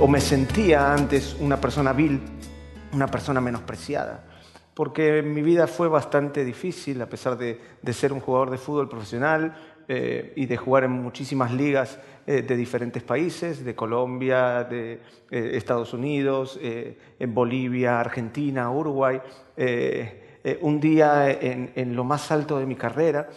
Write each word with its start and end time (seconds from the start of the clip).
o 0.00 0.06
me 0.06 0.20
sentía 0.20 0.92
antes 0.92 1.36
una 1.40 1.60
persona 1.60 1.92
vil, 1.92 2.20
una 2.92 3.06
persona 3.06 3.40
menospreciada 3.40 4.24
porque 4.78 5.22
mi 5.24 5.42
vida 5.42 5.66
fue 5.66 5.88
bastante 5.88 6.44
difícil, 6.44 7.02
a 7.02 7.08
pesar 7.08 7.36
de, 7.36 7.58
ser 7.92 8.12
un 8.12 8.20
jugador 8.20 8.50
de 8.50 8.58
fútbol 8.58 8.88
profesional 8.88 9.56
eh, 9.88 10.32
y 10.36 10.46
de 10.46 10.56
jugar 10.56 10.84
en 10.84 10.92
muchísimas 10.92 11.52
ligas 11.52 11.98
eh, 12.28 12.42
de 12.42 12.56
diferentes 12.56 13.02
países, 13.02 13.64
de 13.64 13.74
Colombia, 13.74 14.62
de 14.62 15.00
eh, 15.32 15.50
Estados 15.54 15.94
Unidos, 15.94 16.60
en 16.62 17.34
Bolivia, 17.34 17.98
Argentina, 17.98 18.70
Uruguay. 18.70 19.20
un 20.60 20.78
día 20.78 21.28
en, 21.28 21.96
lo 21.96 22.04
más 22.04 22.30
alto 22.30 22.60
de 22.60 22.66
mi 22.66 22.76
carrera, 22.76 23.28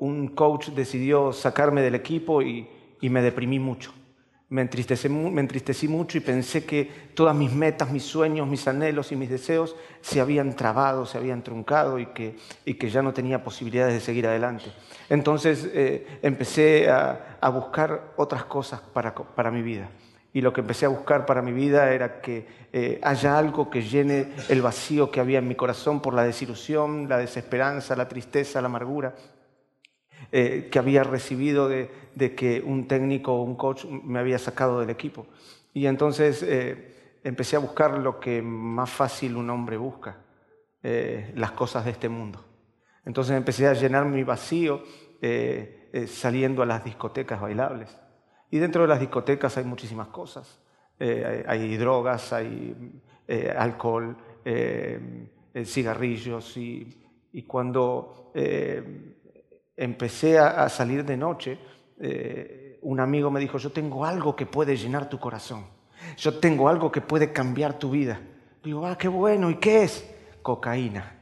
un 0.00 0.26
coach 0.34 0.70
decidió 0.70 1.32
sacarme 1.32 1.82
del 1.82 1.94
equipo 1.94 2.42
y 2.42 2.68
me 3.00 3.22
deprimí 3.22 3.60
mucho 3.60 3.95
me 4.48 4.62
entristecí, 4.62 5.88
mucho 5.88 6.18
y 6.18 6.20
pensé 6.20 6.64
que 6.64 6.88
todas 7.14 7.34
mis 7.34 7.52
metas, 7.52 7.90
mis 7.90 8.04
sueños, 8.04 8.46
mis 8.46 8.68
anhelos 8.68 9.10
y 9.10 9.16
mis 9.16 9.28
deseos 9.28 9.74
se 10.00 10.20
habían 10.20 10.54
trabado, 10.54 11.04
se 11.04 11.18
habían 11.18 11.42
truncado 11.42 11.98
y 11.98 12.06
que, 12.06 12.36
ya 12.88 13.02
no 13.02 13.12
tenía 13.12 13.42
posibilidades 13.42 13.94
de 13.94 14.00
seguir 14.00 14.26
adelante. 14.26 14.66
Entonces 15.08 15.68
eh, 15.72 16.20
empecé 16.22 16.88
a, 16.88 17.38
buscar 17.50 18.12
otras 18.16 18.44
cosas 18.44 18.80
para, 18.80 19.14
para, 19.14 19.50
mi 19.50 19.62
vida. 19.62 19.88
Y 20.32 20.40
lo 20.42 20.52
que 20.52 20.60
empecé 20.60 20.86
a 20.86 20.90
buscar 20.90 21.26
para 21.26 21.42
mi 21.42 21.52
vida 21.52 21.92
era 21.92 22.20
que 22.20 22.46
eh, 22.72 23.00
haya 23.02 23.38
algo 23.38 23.70
que 23.70 23.82
llene 23.82 24.28
el 24.48 24.62
vacío 24.62 25.10
que 25.10 25.20
había 25.20 25.38
en 25.38 25.48
mi 25.48 25.54
corazón 25.54 26.00
por 26.00 26.14
la 26.14 26.22
desilusión, 26.22 27.08
la 27.08 27.18
desesperanza, 27.18 27.96
la 27.96 28.08
tristeza, 28.08 28.60
la 28.60 28.66
amargura. 28.66 29.14
Eh, 30.32 30.68
que 30.72 30.78
había 30.78 31.04
recibido 31.04 31.68
de, 31.68 31.88
que 32.34 32.60
un 32.64 32.88
técnico 32.88 33.34
o 33.34 33.42
un 33.42 33.54
coach 33.54 33.84
me 33.84 34.18
había 34.18 34.38
sacado 34.38 34.80
del 34.80 34.90
equipo. 34.90 35.26
Y 35.72 35.86
entonces 35.86 36.42
eh, 36.42 37.18
empecé 37.22 37.56
a 37.56 37.60
buscar 37.60 37.98
lo 37.98 38.18
que 38.18 38.42
más 38.42 38.90
fácil 38.90 39.36
un 39.36 39.50
hombre 39.50 39.76
busca, 39.76 40.16
eh, 40.82 41.32
las 41.36 41.52
cosas 41.52 41.84
de 41.84 41.92
este 41.92 42.08
mundo. 42.08 42.44
Entonces 43.04 43.36
empecé 43.36 43.68
a 43.68 43.74
llenar 43.74 44.04
mi 44.06 44.24
vacío 44.24 44.82
saliendo 46.08 46.62
a 46.62 46.66
las 46.66 46.84
discotecas 46.84 47.40
bailables. 47.40 47.96
Y 48.50 48.58
dentro 48.58 48.82
de 48.82 48.88
las 48.88 49.00
discotecas 49.00 49.56
hay 49.56 49.64
muchísimas 49.64 50.08
cosas. 50.08 50.60
hay, 50.98 51.76
drogas, 51.76 52.32
hay 52.32 53.00
alcohol, 53.56 54.16
cigarrillos 55.64 56.56
y, 56.56 56.96
y 57.32 57.42
cuando 57.42 58.32
empecé 59.76 60.38
a, 60.38 60.68
salir 60.68 61.04
de 61.04 61.16
noche, 61.16 61.58
eh, 62.00 62.78
un 62.82 63.00
amigo 63.00 63.30
me 63.30 63.40
dijo, 63.40 63.58
yo 63.58 63.70
tengo 63.70 64.04
algo 64.04 64.34
que 64.34 64.46
puede 64.46 64.76
llenar 64.76 65.08
tu 65.08 65.18
corazón, 65.18 65.66
yo 66.16 66.38
tengo 66.38 66.68
algo 66.68 66.90
que 66.90 67.00
puede 67.00 67.32
cambiar 67.32 67.78
tu 67.78 67.90
vida. 67.90 68.20
Digo, 68.62 68.86
ah, 68.86 68.96
qué 68.96 69.08
bueno, 69.08 69.50
¿y 69.50 69.56
qué 69.56 69.84
es? 69.84 70.08
Cocaína. 70.42 71.12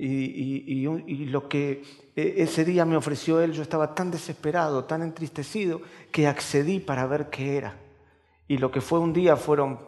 Y, 0.00 1.26
lo 1.26 1.48
que 1.48 1.82
e, 2.14 2.34
ese 2.38 2.64
día 2.64 2.84
me 2.84 2.96
ofreció 2.96 3.40
él, 3.40 3.52
yo 3.52 3.62
estaba 3.62 3.94
tan 3.94 4.10
desesperado, 4.10 4.84
tan 4.84 5.02
entristecido, 5.02 5.82
que 6.12 6.28
accedí 6.28 6.78
para 6.78 7.06
ver 7.06 7.30
qué 7.30 7.56
era. 7.56 7.76
Y 8.46 8.58
lo 8.58 8.70
que 8.70 8.80
fue 8.80 9.00
un 9.00 9.12
día 9.12 9.36
fueron 9.36 9.80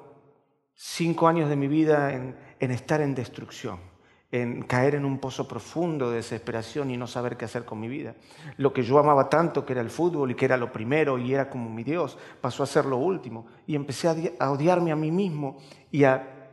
cinco 0.74 1.28
años 1.28 1.48
de 1.48 1.56
mi 1.56 1.68
vida 1.68 2.12
en 2.12 2.70
estar 2.70 3.00
en 3.00 3.14
destrucción 3.14 3.90
en 4.32 4.62
caer 4.62 4.94
en 4.94 5.04
un 5.04 5.18
pozo 5.18 5.48
profundo 5.48 6.10
de 6.10 6.16
desesperación 6.16 6.90
y 6.90 6.96
no 6.96 7.06
saber 7.06 7.36
qué 7.36 7.46
hacer 7.46 7.64
con 7.64 7.80
mi 7.80 7.88
vida. 7.88 8.14
Lo 8.58 8.72
que 8.72 8.82
yo 8.82 8.98
amaba 8.98 9.28
tanto, 9.28 9.66
que 9.66 9.72
era 9.72 9.82
el 9.82 9.90
fútbol 9.90 10.30
y 10.30 10.34
que 10.34 10.44
era 10.44 10.56
lo 10.56 10.70
primero 10.70 11.18
y 11.18 11.34
era 11.34 11.50
como 11.50 11.68
mi 11.68 11.82
Dios, 11.82 12.16
pasó 12.40 12.62
a 12.62 12.66
ser 12.66 12.86
lo 12.86 12.98
último. 12.98 13.46
Y 13.66 13.74
empecé 13.74 14.36
a 14.38 14.50
odiarme 14.50 14.92
a 14.92 14.96
mí 14.96 15.10
mismo 15.10 15.58
y 15.90 16.04
a, 16.04 16.50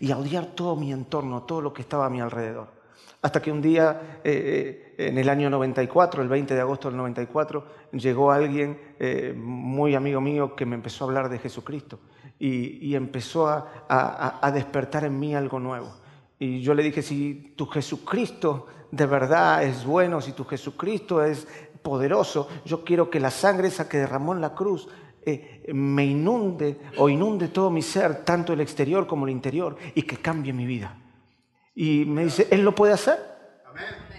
y 0.00 0.10
a 0.10 0.18
odiar 0.18 0.46
todo 0.46 0.74
mi 0.74 0.92
entorno, 0.92 1.44
todo 1.44 1.60
lo 1.60 1.72
que 1.72 1.82
estaba 1.82 2.06
a 2.06 2.10
mi 2.10 2.20
alrededor. 2.20 2.82
Hasta 3.22 3.40
que 3.40 3.52
un 3.52 3.62
día, 3.62 4.20
eh, 4.24 4.94
eh, 4.98 5.06
en 5.06 5.16
el 5.16 5.28
año 5.28 5.48
94, 5.48 6.22
el 6.22 6.28
20 6.28 6.54
de 6.56 6.60
agosto 6.60 6.88
del 6.88 6.96
94, 6.96 7.64
llegó 7.92 8.32
alguien 8.32 8.76
eh, 8.98 9.32
muy 9.36 9.94
amigo 9.94 10.20
mío 10.20 10.56
que 10.56 10.66
me 10.66 10.74
empezó 10.74 11.04
a 11.04 11.06
hablar 11.06 11.28
de 11.28 11.38
Jesucristo 11.38 12.00
y, 12.40 12.96
empezó 12.96 13.46
a 13.48 14.50
despertar 14.52 15.04
en 15.04 15.20
mí 15.20 15.36
algo 15.36 15.60
nuevo. 15.60 16.01
Y 16.42 16.60
yo 16.60 16.74
le 16.74 16.82
dije, 16.82 17.02
si 17.02 17.52
tu 17.54 17.66
Jesucristo 17.66 18.66
de 18.90 19.06
verdad 19.06 19.62
es 19.62 19.84
bueno, 19.84 20.20
si 20.20 20.32
tu 20.32 20.44
Jesucristo 20.44 21.22
es 21.22 21.46
poderoso, 21.82 22.48
yo 22.64 22.82
quiero 22.82 23.08
que 23.08 23.20
la 23.20 23.30
sangre 23.30 23.68
esa 23.68 23.88
que 23.88 23.98
derramó 23.98 24.34
en 24.34 24.40
la 24.40 24.52
cruz 24.52 24.88
eh, 25.24 25.62
me 25.72 26.04
inunde 26.04 26.80
o 26.96 27.08
inunde 27.08 27.46
todo 27.46 27.70
mi 27.70 27.80
ser, 27.80 28.24
tanto 28.24 28.52
el 28.52 28.60
exterior 28.60 29.06
como 29.06 29.24
el 29.24 29.30
interior, 29.30 29.76
y 29.94 30.02
que 30.02 30.16
cambie 30.16 30.52
mi 30.52 30.66
vida. 30.66 30.98
Y 31.76 32.06
me 32.06 32.24
dice, 32.24 32.48
¿Él 32.50 32.62
lo 32.62 32.74
puede 32.74 32.94
hacer? 32.94 33.20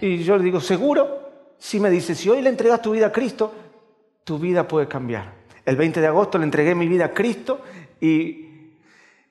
Y 0.00 0.24
yo 0.24 0.38
le 0.38 0.44
digo, 0.44 0.60
¿seguro? 0.60 1.28
Sí 1.58 1.78
me 1.78 1.90
dice, 1.90 2.14
si 2.14 2.30
hoy 2.30 2.40
le 2.40 2.48
entregas 2.48 2.80
tu 2.80 2.92
vida 2.92 3.08
a 3.08 3.12
Cristo, 3.12 3.52
tu 4.24 4.38
vida 4.38 4.66
puede 4.66 4.88
cambiar. 4.88 5.34
El 5.66 5.76
20 5.76 6.00
de 6.00 6.06
agosto 6.06 6.38
le 6.38 6.44
entregué 6.44 6.74
mi 6.74 6.88
vida 6.88 7.04
a 7.04 7.12
Cristo 7.12 7.60
y 8.00 8.44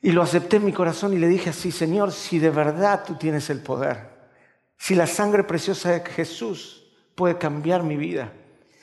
y 0.03 0.11
lo 0.11 0.21
acepté 0.21 0.57
en 0.57 0.65
mi 0.65 0.73
corazón 0.73 1.13
y 1.13 1.17
le 1.17 1.29
dije 1.29 1.49
así, 1.49 1.71
Señor, 1.71 2.11
si 2.11 2.37
de 2.37 2.49
verdad 2.49 3.05
tú 3.07 3.15
tienes 3.15 3.49
el 3.49 3.61
poder, 3.61 4.09
si 4.77 4.95
la 4.95 5.07
sangre 5.07 5.45
preciosa 5.45 5.91
de 5.91 6.01
Jesús 6.01 6.83
puede 7.15 7.37
cambiar 7.37 7.83
mi 7.83 7.95
vida, 7.95 8.33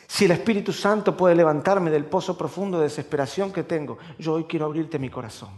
si 0.07 0.25
el 0.25 0.31
Espíritu 0.31 0.73
Santo 0.73 1.15
puede 1.15 1.35
levantarme 1.35 1.91
del 1.91 2.07
pozo 2.07 2.39
profundo 2.39 2.79
de 2.79 2.85
desesperación 2.85 3.53
que 3.53 3.65
tengo, 3.65 3.99
yo 4.19 4.33
hoy 4.33 4.45
quiero 4.45 4.65
abrirte 4.65 4.99
mi 4.99 5.11
corazón. 5.11 5.51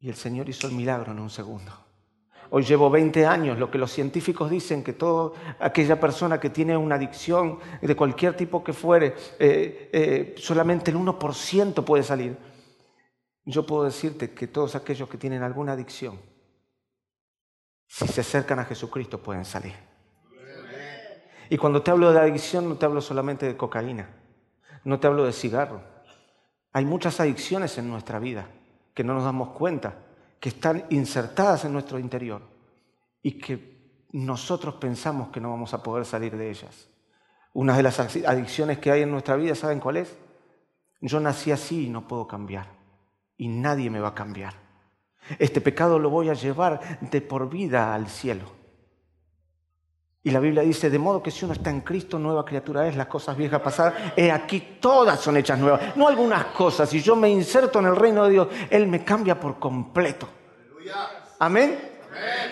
Y 0.00 0.08
el 0.08 0.16
Señor 0.16 0.48
hizo 0.48 0.66
el 0.66 0.74
milagro 0.74 1.12
en 1.12 1.20
un 1.20 1.30
segundo. 1.30 1.72
Hoy 2.50 2.64
llevo 2.64 2.90
20 2.90 3.24
años, 3.24 3.56
lo 3.56 3.70
que 3.70 3.78
los 3.78 3.92
científicos 3.92 4.50
dicen 4.50 4.82
que 4.82 4.94
toda 4.94 5.30
aquella 5.60 5.98
persona 6.00 6.40
que 6.40 6.50
tiene 6.50 6.76
una 6.76 6.96
adicción 6.96 7.60
de 7.80 7.94
cualquier 7.94 8.36
tipo 8.36 8.64
que 8.64 8.72
fuere, 8.72 9.14
eh, 9.38 9.90
eh, 9.92 10.34
solamente 10.38 10.90
el 10.90 10.96
1% 10.96 11.84
puede 11.84 12.02
salir 12.02 12.55
yo 13.46 13.64
puedo 13.64 13.84
decirte 13.84 14.34
que 14.34 14.48
todos 14.48 14.74
aquellos 14.74 15.08
que 15.08 15.16
tienen 15.16 15.44
alguna 15.44 15.72
adicción, 15.72 16.18
si 17.86 18.08
se 18.08 18.20
acercan 18.20 18.58
a 18.58 18.64
Jesucristo 18.64 19.22
pueden 19.22 19.44
salir. 19.44 19.74
Y 21.48 21.56
cuando 21.56 21.80
te 21.80 21.92
hablo 21.92 22.12
de 22.12 22.18
adicción 22.18 22.68
no 22.68 22.76
te 22.76 22.86
hablo 22.86 23.00
solamente 23.00 23.46
de 23.46 23.56
cocaína, 23.56 24.10
no 24.82 24.98
te 24.98 25.06
hablo 25.06 25.24
de 25.24 25.32
cigarro. 25.32 25.80
Hay 26.72 26.84
muchas 26.84 27.20
adicciones 27.20 27.78
en 27.78 27.88
nuestra 27.88 28.18
vida 28.18 28.48
que 28.92 29.04
no 29.04 29.14
nos 29.14 29.22
damos 29.22 29.50
cuenta, 29.50 29.94
que 30.40 30.48
están 30.48 30.84
insertadas 30.90 31.64
en 31.64 31.72
nuestro 31.72 32.00
interior 32.00 32.42
y 33.22 33.38
que 33.38 33.76
nosotros 34.10 34.74
pensamos 34.74 35.28
que 35.28 35.40
no 35.40 35.50
vamos 35.50 35.72
a 35.72 35.84
poder 35.84 36.04
salir 36.04 36.36
de 36.36 36.50
ellas. 36.50 36.88
Una 37.52 37.76
de 37.76 37.84
las 37.84 38.00
adicciones 38.00 38.78
que 38.78 38.90
hay 38.90 39.02
en 39.02 39.10
nuestra 39.12 39.36
vida, 39.36 39.54
¿saben 39.54 39.78
cuál 39.78 39.98
es? 39.98 40.16
Yo 41.00 41.20
nací 41.20 41.52
así 41.52 41.86
y 41.86 41.90
no 41.90 42.08
puedo 42.08 42.26
cambiar 42.26 42.75
y 43.36 43.48
nadie 43.48 43.90
me 43.90 44.00
va 44.00 44.08
a 44.08 44.14
cambiar. 44.14 44.54
Este 45.38 45.60
pecado 45.60 45.98
lo 45.98 46.10
voy 46.10 46.28
a 46.28 46.34
llevar 46.34 47.00
de 47.00 47.20
por 47.20 47.48
vida 47.48 47.94
al 47.94 48.08
cielo. 48.08 48.56
Y 50.22 50.30
la 50.30 50.40
Biblia 50.40 50.62
dice, 50.62 50.90
de 50.90 50.98
modo 50.98 51.22
que 51.22 51.30
si 51.30 51.44
uno 51.44 51.54
está 51.54 51.70
en 51.70 51.82
Cristo, 51.82 52.18
nueva 52.18 52.44
criatura 52.44 52.88
es, 52.88 52.96
las 52.96 53.06
cosas 53.06 53.36
viejas 53.36 53.60
pasar, 53.60 54.12
he 54.16 54.32
aquí 54.32 54.78
todas 54.80 55.20
son 55.20 55.36
hechas 55.36 55.56
nuevas, 55.56 55.96
no 55.96 56.08
algunas 56.08 56.46
cosas. 56.46 56.88
Si 56.88 57.00
yo 57.00 57.14
me 57.14 57.28
inserto 57.28 57.78
en 57.78 57.86
el 57.86 57.94
reino 57.94 58.24
de 58.24 58.30
Dios, 58.32 58.48
Él 58.68 58.88
me 58.88 59.04
cambia 59.04 59.38
por 59.38 59.60
completo. 59.60 60.28
Amén. 61.38 61.78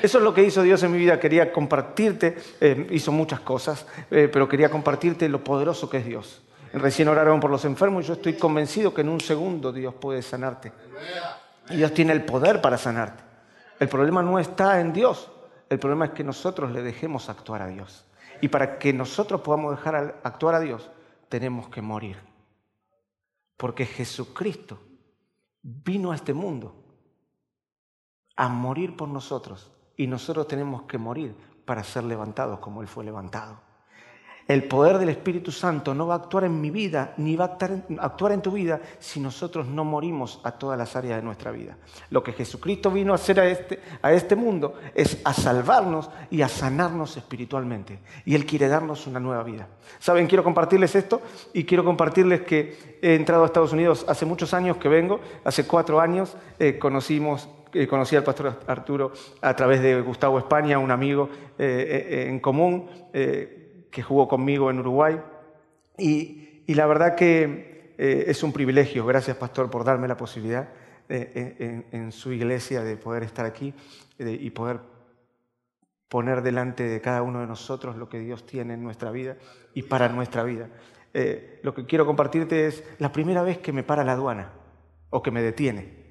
Eso 0.02 0.18
es 0.18 0.24
lo 0.24 0.32
que 0.32 0.44
hizo 0.44 0.62
Dios 0.62 0.82
en 0.84 0.92
mi 0.92 0.98
vida. 0.98 1.18
Quería 1.18 1.52
compartirte, 1.52 2.36
eh, 2.60 2.86
hizo 2.90 3.10
muchas 3.10 3.40
cosas, 3.40 3.86
eh, 4.10 4.28
pero 4.32 4.48
quería 4.48 4.70
compartirte 4.70 5.28
lo 5.28 5.42
poderoso 5.42 5.90
que 5.90 5.98
es 5.98 6.06
Dios. 6.06 6.42
Recién 6.74 7.06
oraron 7.06 7.38
por 7.38 7.50
los 7.50 7.64
enfermos 7.64 8.04
y 8.04 8.08
yo 8.08 8.14
estoy 8.14 8.34
convencido 8.34 8.92
que 8.92 9.02
en 9.02 9.08
un 9.08 9.20
segundo 9.20 9.72
Dios 9.72 9.94
puede 9.94 10.22
sanarte. 10.22 10.72
Y 11.70 11.76
Dios 11.76 11.94
tiene 11.94 12.12
el 12.12 12.24
poder 12.24 12.60
para 12.60 12.76
sanarte. 12.76 13.22
El 13.78 13.88
problema 13.88 14.22
no 14.22 14.40
está 14.40 14.80
en 14.80 14.92
Dios. 14.92 15.30
El 15.68 15.78
problema 15.78 16.06
es 16.06 16.10
que 16.10 16.24
nosotros 16.24 16.72
le 16.72 16.82
dejemos 16.82 17.28
actuar 17.28 17.62
a 17.62 17.68
Dios. 17.68 18.04
Y 18.40 18.48
para 18.48 18.78
que 18.78 18.92
nosotros 18.92 19.40
podamos 19.40 19.76
dejar 19.76 20.20
actuar 20.24 20.56
a 20.56 20.60
Dios, 20.60 20.90
tenemos 21.28 21.68
que 21.68 21.80
morir. 21.80 22.18
Porque 23.56 23.86
Jesucristo 23.86 24.80
vino 25.62 26.10
a 26.10 26.16
este 26.16 26.34
mundo 26.34 26.74
a 28.34 28.48
morir 28.48 28.96
por 28.96 29.08
nosotros. 29.08 29.70
Y 29.96 30.08
nosotros 30.08 30.48
tenemos 30.48 30.82
que 30.82 30.98
morir 30.98 31.36
para 31.64 31.84
ser 31.84 32.02
levantados 32.02 32.58
como 32.58 32.82
Él 32.82 32.88
fue 32.88 33.04
levantado. 33.04 33.60
El 34.46 34.64
poder 34.64 34.98
del 34.98 35.08
Espíritu 35.08 35.50
Santo 35.50 35.94
no 35.94 36.06
va 36.06 36.14
a 36.14 36.18
actuar 36.18 36.44
en 36.44 36.60
mi 36.60 36.70
vida, 36.70 37.14
ni 37.16 37.34
va 37.34 37.56
a 37.58 38.04
actuar 38.04 38.32
en 38.32 38.42
tu 38.42 38.50
vida 38.50 38.78
si 38.98 39.18
nosotros 39.18 39.66
no 39.66 39.84
morimos 39.84 40.38
a 40.44 40.52
todas 40.52 40.76
las 40.76 40.94
áreas 40.96 41.16
de 41.16 41.22
nuestra 41.22 41.50
vida. 41.50 41.78
Lo 42.10 42.22
que 42.22 42.34
Jesucristo 42.34 42.90
vino 42.90 43.12
a 43.12 43.14
hacer 43.14 43.40
a 43.40 43.46
este, 43.46 43.80
a 44.02 44.12
este 44.12 44.36
mundo 44.36 44.74
es 44.94 45.18
a 45.24 45.32
salvarnos 45.32 46.10
y 46.30 46.42
a 46.42 46.48
sanarnos 46.48 47.16
espiritualmente. 47.16 48.00
Y 48.26 48.34
Él 48.34 48.44
quiere 48.44 48.68
darnos 48.68 49.06
una 49.06 49.18
nueva 49.18 49.42
vida. 49.44 49.66
¿Saben? 49.98 50.26
Quiero 50.26 50.44
compartirles 50.44 50.94
esto 50.94 51.22
y 51.54 51.64
quiero 51.64 51.82
compartirles 51.82 52.42
que 52.42 52.98
he 53.00 53.14
entrado 53.14 53.44
a 53.44 53.46
Estados 53.46 53.72
Unidos 53.72 54.04
hace 54.08 54.26
muchos 54.26 54.52
años 54.52 54.76
que 54.76 54.90
vengo, 54.90 55.20
hace 55.44 55.66
cuatro 55.66 56.00
años 56.00 56.36
eh, 56.58 56.78
conocimos 56.78 57.48
eh, 57.72 57.88
conocí 57.88 58.14
al 58.14 58.22
pastor 58.22 58.60
Arturo 58.68 59.12
a 59.40 59.56
través 59.56 59.82
de 59.82 60.00
Gustavo 60.00 60.38
España, 60.38 60.78
un 60.78 60.92
amigo 60.92 61.28
eh, 61.58 62.26
en 62.28 62.38
común 62.38 62.88
que 63.94 64.02
jugó 64.02 64.26
conmigo 64.26 64.70
en 64.70 64.80
Uruguay. 64.80 65.20
Y, 65.96 66.74
la 66.74 66.86
verdad 66.86 67.14
que 67.14 67.94
eh, 67.96 68.24
es 68.26 68.42
un 68.42 68.52
privilegio, 68.52 69.06
gracias 69.06 69.36
pastor 69.36 69.70
por 69.70 69.84
darme 69.84 70.08
la 70.08 70.16
posibilidad 70.16 70.68
eh, 71.08 71.84
en, 71.92 72.10
su 72.10 72.32
iglesia 72.32 72.82
de 72.82 72.96
poder 72.96 73.22
estar 73.22 73.46
aquí 73.46 73.72
y 74.18 74.50
poder 74.50 74.80
poner 76.08 76.42
delante 76.42 76.82
de 76.84 77.00
cada 77.00 77.22
uno 77.22 77.40
de 77.40 77.46
nosotros 77.46 77.96
lo 77.96 78.08
que 78.08 78.18
Dios 78.18 78.46
tiene 78.46 78.74
en 78.74 78.82
nuestra 78.82 79.12
vida 79.12 79.36
y 79.74 79.82
para 79.82 80.08
nuestra 80.08 80.42
vida. 80.42 80.68
Eh, 81.12 81.60
lo 81.62 81.72
que 81.72 81.86
quiero 81.86 82.04
compartirte 82.04 82.66
es 82.66 82.82
la 82.98 83.12
primera 83.12 83.42
vez 83.44 83.58
que 83.58 83.72
me 83.72 83.84
para 83.84 84.02
la 84.02 84.12
aduana 84.12 84.52
o 85.10 85.22
que 85.22 85.30
me 85.30 85.42
detiene. 85.42 86.03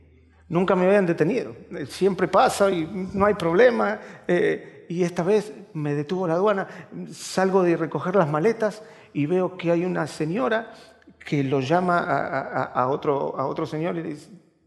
Nunca 0.53 0.75
me 0.75 0.85
habían 0.85 1.07
detenido, 1.07 1.55
siempre 1.88 2.27
pasa 2.27 2.69
y 2.69 2.85
no 3.13 3.25
hay 3.25 3.33
problema 3.33 4.00
y 4.88 5.01
esta 5.01 5.23
vez 5.23 5.51
me 5.73 5.95
detuvo 5.95 6.27
la 6.27 6.35
aduana, 6.35 6.67
salgo 7.11 7.63
de 7.63 7.75
recoger 7.75 8.15
las 8.15 8.29
maletas 8.29 8.83
y 9.13 9.25
veo 9.25 9.57
que 9.57 9.71
hay 9.71 9.83
una 9.83 10.05
señora 10.05 10.71
que 11.25 11.44
lo 11.44 11.59
llama 11.59 11.97
a, 11.97 12.88
otro, 12.88 13.35
a 13.35 13.47
otro 13.47 13.65
señor 13.65 13.95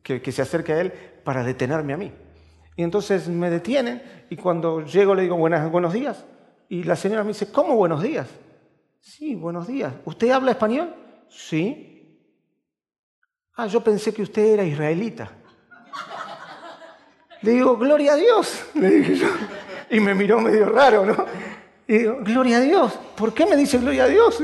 que, 0.02 0.20
que 0.20 0.32
se 0.32 0.42
acerca 0.42 0.72
a 0.72 0.80
él 0.80 0.92
para 1.22 1.44
detenerme 1.44 1.92
a 1.92 1.96
mí. 1.96 2.12
Y 2.74 2.82
entonces 2.82 3.28
me 3.28 3.48
detienen 3.48 4.02
y 4.28 4.34
cuando 4.34 4.84
llego 4.84 5.14
le 5.14 5.22
digo 5.22 5.36
buenos 5.36 5.92
días. 5.92 6.26
Y 6.68 6.82
la 6.82 6.96
señora 6.96 7.22
me 7.22 7.28
dice, 7.28 7.52
¿cómo 7.52 7.76
buenos 7.76 8.02
días? 8.02 8.28
Sí, 8.98 9.36
buenos 9.36 9.68
días. 9.68 9.94
¿Usted 10.04 10.30
habla 10.30 10.50
español? 10.50 10.92
Sí. 11.28 12.18
Ah, 13.54 13.68
yo 13.68 13.84
pensé 13.84 14.12
que 14.12 14.22
usted 14.22 14.54
era 14.54 14.64
israelita. 14.64 15.30
Le 17.42 17.52
digo, 17.52 17.76
gloria 17.76 18.14
a 18.14 18.16
Dios, 18.16 18.64
le 18.74 18.90
dije 18.90 19.16
yo. 19.16 19.28
Y 19.90 20.00
me 20.00 20.14
miró 20.14 20.40
medio 20.40 20.68
raro, 20.68 21.04
¿no? 21.06 21.14
Y 21.88 21.98
digo, 21.98 22.18
gloria 22.20 22.56
a 22.56 22.60
Dios. 22.60 22.98
¿Por 23.16 23.32
qué 23.32 23.46
me 23.46 23.56
dice 23.56 23.78
gloria 23.78 24.04
a 24.04 24.08
Dios? 24.08 24.42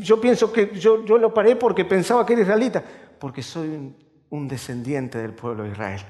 yo 0.00 0.20
pienso 0.20 0.50
que 0.52 0.70
yo, 0.74 1.04
yo 1.04 1.18
lo 1.18 1.34
paré 1.34 1.56
porque 1.56 1.84
pensaba 1.84 2.24
que 2.24 2.32
era 2.32 2.42
israelita. 2.42 2.82
Porque 3.18 3.42
soy 3.42 3.92
un, 4.30 4.48
descendiente 4.48 5.18
del 5.18 5.32
pueblo 5.32 5.64
de 5.64 5.70
Israel. 5.70 6.00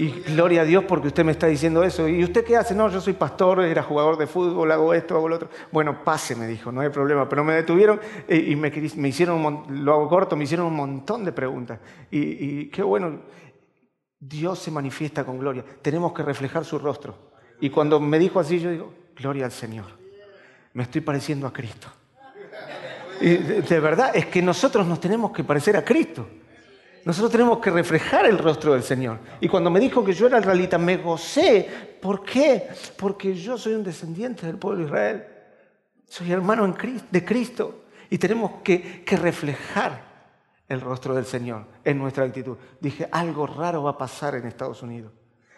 Y 0.00 0.08
gloria 0.08 0.62
a 0.62 0.64
Dios 0.64 0.82
porque 0.88 1.06
usted 1.06 1.24
me 1.24 1.30
está 1.30 1.46
diciendo 1.46 1.84
eso. 1.84 2.08
¿Y 2.08 2.24
usted 2.24 2.44
qué 2.44 2.56
hace? 2.56 2.74
No, 2.74 2.88
yo 2.88 3.00
soy 3.00 3.12
pastor, 3.12 3.62
era 3.62 3.84
jugador 3.84 4.18
de 4.18 4.26
fútbol, 4.26 4.72
hago 4.72 4.92
esto, 4.92 5.14
hago 5.14 5.28
lo 5.28 5.36
otro. 5.36 5.48
Bueno, 5.70 6.02
pase, 6.02 6.34
me 6.34 6.48
dijo, 6.48 6.72
no 6.72 6.80
hay 6.80 6.88
problema. 6.88 7.28
Pero 7.28 7.44
me 7.44 7.54
detuvieron 7.54 8.00
y, 8.28 8.56
me, 8.56 8.72
hicieron, 9.06 9.64
lo 9.68 9.92
hago 9.92 10.08
corto, 10.08 10.34
me 10.34 10.42
hicieron 10.42 10.66
un 10.66 10.74
montón 10.74 11.24
de 11.24 11.30
preguntas. 11.30 11.78
Y 12.10 12.66
qué 12.66 12.82
bueno. 12.82 13.20
Dios 14.28 14.58
se 14.58 14.70
manifiesta 14.70 15.24
con 15.24 15.38
gloria. 15.38 15.64
Tenemos 15.82 16.12
que 16.12 16.22
reflejar 16.22 16.64
su 16.64 16.78
rostro. 16.78 17.14
Y 17.60 17.70
cuando 17.70 18.00
me 18.00 18.18
dijo 18.18 18.40
así, 18.40 18.58
yo 18.58 18.70
digo, 18.70 18.94
gloria 19.14 19.44
al 19.44 19.52
Señor. 19.52 19.86
Me 20.72 20.84
estoy 20.84 21.02
pareciendo 21.02 21.46
a 21.46 21.52
Cristo. 21.52 21.88
Y 23.20 23.36
de, 23.36 23.80
verdad, 23.80 24.16
es 24.16 24.26
que 24.26 24.40
nosotros 24.40 24.86
nos 24.86 24.98
tenemos 24.98 25.30
que 25.30 25.44
parecer 25.44 25.76
a 25.76 25.84
Cristo. 25.84 26.26
Nosotros 27.04 27.30
tenemos 27.32 27.58
que 27.58 27.70
reflejar 27.70 28.24
el 28.24 28.38
rostro 28.38 28.72
del 28.72 28.82
Señor. 28.82 29.18
Y 29.40 29.48
cuando 29.48 29.70
me 29.70 29.78
dijo 29.78 30.02
que 30.02 30.14
yo 30.14 30.26
era 30.26 30.38
israelita, 30.38 30.78
me 30.78 30.96
gocé. 30.96 31.68
¿Por 32.00 32.24
qué? 32.24 32.68
Porque 32.96 33.34
yo 33.34 33.58
soy 33.58 33.74
un 33.74 33.84
descendiente 33.84 34.46
del 34.46 34.56
pueblo 34.56 34.78
de 34.80 34.84
Israel. 34.86 35.24
Soy 36.08 36.32
hermano 36.32 36.74
de 37.10 37.24
Cristo. 37.24 37.84
Y 38.08 38.16
tenemos 38.16 38.62
que 38.62 39.04
reflejar 39.06 40.13
el 40.68 40.80
rostro 40.80 41.14
del 41.14 41.26
Señor 41.26 41.66
en 41.84 41.98
nuestra 41.98 42.24
actitud. 42.24 42.56
Dije, 42.80 43.08
algo 43.12 43.46
raro 43.46 43.82
va 43.82 43.90
a 43.90 43.98
pasar 43.98 44.34
en 44.34 44.46
Estados 44.46 44.82
Unidos. 44.82 45.12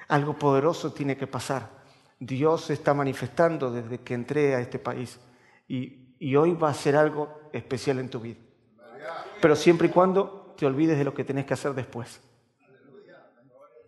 Algo 0.08 0.38
poderoso 0.38 0.92
tiene 0.92 1.16
que 1.16 1.26
pasar. 1.26 1.70
Dios 2.18 2.64
se 2.64 2.72
está 2.72 2.94
manifestando 2.94 3.70
desde 3.70 3.98
que 3.98 4.14
entré 4.14 4.54
a 4.54 4.60
este 4.60 4.78
país 4.78 5.18
y, 5.68 6.04
hoy 6.36 6.54
va 6.54 6.70
a 6.70 6.74
ser 6.74 6.96
algo 6.96 7.50
especial 7.52 7.98
en 7.98 8.08
tu 8.08 8.20
vida. 8.20 8.38
Pero 9.40 9.54
siempre 9.54 9.88
y 9.88 9.90
cuando 9.90 10.54
te 10.56 10.64
olvides 10.64 10.96
de 10.96 11.04
lo 11.04 11.12
que 11.12 11.24
tenés 11.24 11.44
que 11.44 11.54
hacer 11.54 11.74
después. 11.74 12.20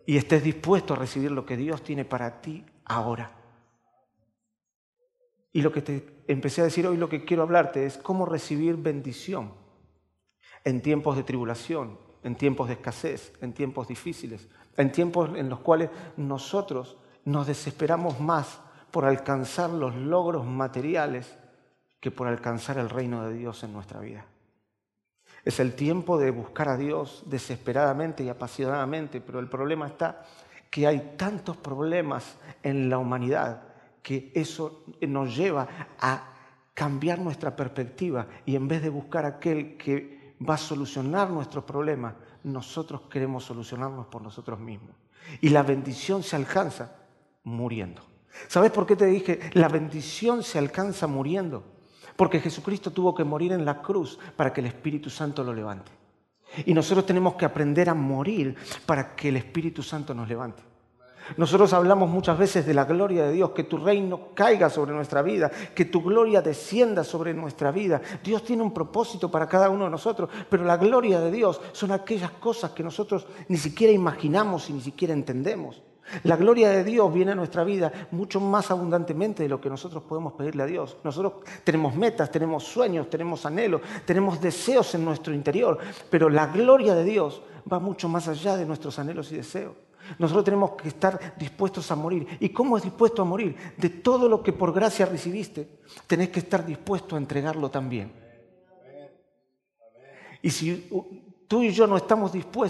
Y 0.05 0.17
estés 0.17 0.43
dispuesto 0.43 0.93
a 0.93 0.97
recibir 0.97 1.31
lo 1.31 1.45
que 1.45 1.57
Dios 1.57 1.83
tiene 1.83 2.05
para 2.05 2.41
ti 2.41 2.65
ahora. 2.85 3.31
Y 5.51 5.61
lo 5.61 5.71
que 5.71 5.81
te 5.81 6.23
empecé 6.27 6.61
a 6.61 6.65
decir 6.65 6.85
hoy, 6.85 6.97
lo 6.97 7.09
que 7.09 7.25
quiero 7.25 7.43
hablarte 7.43 7.85
es 7.85 7.97
cómo 7.97 8.25
recibir 8.25 8.75
bendición 8.75 9.58
en 10.63 10.81
tiempos 10.81 11.15
de 11.15 11.23
tribulación, 11.23 11.97
en 12.23 12.35
tiempos 12.35 12.67
de 12.67 12.73
escasez, 12.73 13.33
en 13.41 13.53
tiempos 13.53 13.87
difíciles, 13.87 14.47
en 14.77 14.91
tiempos 14.91 15.29
en 15.35 15.49
los 15.49 15.59
cuales 15.59 15.89
nosotros 16.17 16.97
nos 17.25 17.47
desesperamos 17.47 18.19
más 18.19 18.59
por 18.91 19.05
alcanzar 19.05 19.69
los 19.69 19.95
logros 19.95 20.45
materiales 20.45 21.37
que 21.99 22.11
por 22.11 22.27
alcanzar 22.27 22.77
el 22.77 22.89
reino 22.89 23.27
de 23.27 23.33
Dios 23.35 23.63
en 23.63 23.73
nuestra 23.73 23.99
vida. 23.99 24.25
Es 25.45 25.59
el 25.59 25.73
tiempo 25.73 26.17
de 26.17 26.31
buscar 26.31 26.69
a 26.69 26.77
Dios 26.77 27.23
desesperadamente 27.25 28.23
y 28.23 28.29
apasionadamente, 28.29 29.21
pero 29.21 29.39
el 29.39 29.47
problema 29.47 29.87
está 29.87 30.23
que 30.69 30.85
hay 30.85 31.15
tantos 31.17 31.57
problemas 31.57 32.37
en 32.61 32.89
la 32.89 32.97
humanidad 32.97 33.63
que 34.01 34.31
eso 34.35 34.83
nos 35.01 35.35
lleva 35.35 35.67
a 35.99 36.33
cambiar 36.73 37.19
nuestra 37.19 37.55
perspectiva 37.55 38.27
y 38.45 38.55
en 38.55 38.67
vez 38.67 38.81
de 38.81 38.89
buscar 38.89 39.25
aquel 39.25 39.77
que 39.77 40.18
va 40.47 40.55
a 40.55 40.57
solucionar 40.57 41.29
nuestros 41.29 41.63
problemas, 41.63 42.15
nosotros 42.43 43.01
queremos 43.09 43.43
solucionarnos 43.43 44.07
por 44.07 44.21
nosotros 44.21 44.59
mismos. 44.59 44.95
Y 45.41 45.49
la 45.49 45.63
bendición 45.63 46.23
se 46.23 46.35
alcanza 46.35 46.95
muriendo. 47.43 48.01
¿Sabes 48.47 48.71
por 48.71 48.85
qué 48.85 48.95
te 48.95 49.05
dije? 49.05 49.39
La 49.53 49.67
bendición 49.67 50.43
se 50.43 50.57
alcanza 50.57 51.07
muriendo. 51.07 51.63
Porque 52.15 52.39
Jesucristo 52.39 52.91
tuvo 52.91 53.15
que 53.15 53.23
morir 53.23 53.51
en 53.51 53.65
la 53.65 53.81
cruz 53.81 54.19
para 54.35 54.51
que 54.51 54.61
el 54.61 54.67
Espíritu 54.67 55.09
Santo 55.09 55.43
lo 55.43 55.53
levante. 55.53 55.91
Y 56.65 56.73
nosotros 56.73 57.05
tenemos 57.05 57.35
que 57.35 57.45
aprender 57.45 57.89
a 57.89 57.93
morir 57.93 58.55
para 58.85 59.15
que 59.15 59.29
el 59.29 59.37
Espíritu 59.37 59.83
Santo 59.83 60.13
nos 60.13 60.27
levante. 60.27 60.63
Nosotros 61.37 61.73
hablamos 61.73 62.09
muchas 62.09 62.37
veces 62.37 62.65
de 62.65 62.73
la 62.73 62.85
gloria 62.85 63.25
de 63.25 63.33
Dios, 63.33 63.51
que 63.51 63.63
tu 63.63 63.77
reino 63.77 64.29
caiga 64.33 64.69
sobre 64.69 64.93
nuestra 64.93 65.21
vida, 65.21 65.51
que 65.75 65.85
tu 65.85 66.01
gloria 66.01 66.41
descienda 66.41 67.03
sobre 67.03 67.33
nuestra 67.33 67.71
vida. 67.71 68.01
Dios 68.23 68.43
tiene 68.43 68.63
un 68.63 68.73
propósito 68.73 69.29
para 69.29 69.47
cada 69.47 69.69
uno 69.69 69.85
de 69.85 69.91
nosotros, 69.91 70.29
pero 70.49 70.63
la 70.63 70.77
gloria 70.77 71.19
de 71.19 71.31
Dios 71.31 71.61
son 71.71 71.91
aquellas 71.91 72.31
cosas 72.31 72.71
que 72.71 72.83
nosotros 72.83 73.27
ni 73.47 73.57
siquiera 73.57 73.93
imaginamos 73.93 74.69
y 74.69 74.73
ni 74.73 74.81
siquiera 74.81 75.13
entendemos. 75.13 75.81
La 76.23 76.35
gloria 76.35 76.69
de 76.69 76.83
Dios 76.83 77.13
viene 77.13 77.31
a 77.31 77.35
nuestra 77.35 77.63
vida 77.63 77.91
mucho 78.11 78.39
más 78.39 78.71
abundantemente 78.71 79.43
de 79.43 79.49
lo 79.49 79.61
que 79.61 79.69
nosotros 79.69 80.03
podemos 80.03 80.33
pedirle 80.33 80.63
a 80.63 80.67
Dios. 80.67 80.97
Nosotros 81.03 81.33
tenemos 81.63 81.95
metas, 81.95 82.31
tenemos 82.31 82.63
sueños, 82.63 83.09
tenemos 83.09 83.45
anhelos, 83.45 83.81
tenemos 84.05 84.41
deseos 84.41 84.93
en 84.95 85.05
nuestro 85.05 85.33
interior, 85.33 85.77
pero 86.09 86.29
la 86.29 86.47
gloria 86.47 86.95
de 86.95 87.03
Dios 87.03 87.41
va 87.71 87.79
mucho 87.79 88.09
más 88.09 88.27
allá 88.27 88.57
de 88.57 88.65
nuestros 88.65 88.97
anhelos 88.99 89.31
y 89.31 89.37
deseos. 89.37 89.75
Nosotros 90.17 90.45
tenemos 90.45 90.71
que 90.71 90.87
estar 90.87 91.35
dispuestos 91.37 91.91
a 91.91 91.95
morir. 91.95 92.25
¿Y 92.39 92.49
cómo 92.49 92.77
es 92.77 92.83
dispuesto 92.83 93.21
a 93.21 93.25
morir? 93.25 93.55
De 93.77 93.89
todo 93.89 94.27
lo 94.27 94.41
que 94.41 94.53
por 94.53 94.73
gracia 94.73 95.05
recibiste, 95.05 95.67
tenés 96.07 96.29
que 96.29 96.39
estar 96.39 96.65
dispuesto 96.65 97.15
a 97.15 97.19
entregarlo 97.19 97.69
también. 97.69 98.11
Y 100.41 100.49
si 100.49 100.89
tú 101.47 101.61
y 101.61 101.71
yo 101.71 101.85
no 101.85 101.97
estamos 101.97 102.31
dispuestos, 102.31 102.67